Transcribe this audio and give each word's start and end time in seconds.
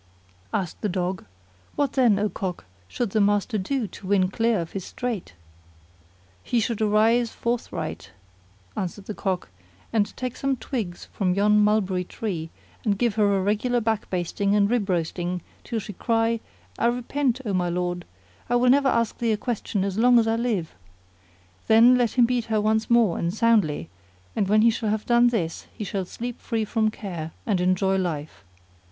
Asked 0.51 0.81
the 0.81 0.89
Dog, 0.89 1.25
"What 1.75 1.93
then, 1.93 2.17
O 2.17 2.27
Cock, 2.27 2.65
should 2.87 3.11
the 3.11 3.21
master 3.21 3.59
do 3.59 3.85
to 3.85 4.07
win 4.07 4.29
clear 4.29 4.59
of 4.59 4.71
his 4.71 4.83
strait?" 4.83 5.35
"He 6.41 6.59
should 6.59 6.81
arise 6.81 7.29
forthright," 7.29 8.09
answered 8.75 9.05
the 9.05 9.13
Cock, 9.13 9.49
"and 9.93 10.17
take 10.17 10.35
some 10.37 10.57
twigs 10.57 11.05
from 11.13 11.35
yon 11.35 11.59
mulberry 11.59 12.03
tree 12.03 12.49
and 12.83 12.97
give 12.97 13.13
her 13.13 13.37
a 13.37 13.41
regular 13.43 13.79
back 13.79 14.09
basting 14.09 14.55
and 14.55 14.71
rib 14.71 14.89
roasting 14.89 15.41
till 15.63 15.77
she 15.77 15.93
cry:—I 15.93 16.87
repent, 16.87 17.41
O 17.45 17.53
my 17.53 17.69
lord! 17.69 18.03
I 18.49 18.55
will 18.55 18.71
never 18.71 18.89
ask 18.89 19.19
thee 19.19 19.33
a 19.33 19.37
question 19.37 19.83
as 19.83 19.99
long 19.99 20.17
as 20.17 20.27
I 20.27 20.35
live! 20.35 20.73
Then 21.67 21.95
let 21.95 22.13
him 22.13 22.25
beat 22.25 22.45
her 22.45 22.59
once 22.59 22.89
more 22.89 23.19
and 23.19 23.31
soundly, 23.31 23.87
and 24.35 24.47
when 24.47 24.63
he 24.63 24.71
shall 24.71 24.89
have 24.89 25.05
done 25.05 25.27
this 25.27 25.67
he 25.75 25.83
shall 25.83 26.05
sleep 26.05 26.39
free 26.41 26.65
from 26.65 26.89
care 26.89 27.33
and 27.45 27.61
enjoy 27.61 27.97
life. 27.97 28.43